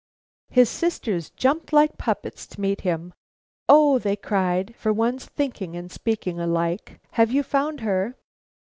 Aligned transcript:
His 0.49 0.67
sisters 0.67 1.29
jumped 1.29 1.71
like 1.71 1.95
puppets 1.99 2.47
to 2.47 2.59
meet 2.59 2.81
him. 2.81 3.13
"O," 3.69 3.99
they 3.99 4.15
cried, 4.15 4.73
for 4.75 4.91
once 4.91 5.27
thinking 5.27 5.75
and 5.75 5.91
speaking 5.91 6.39
alike, 6.39 6.99
"have 7.11 7.29
you 7.29 7.43
found 7.43 7.81
her?" 7.81 8.15